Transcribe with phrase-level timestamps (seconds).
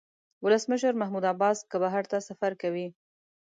[0.43, 2.87] ولسمشر محمود عباس که بهر ته سفر کوي.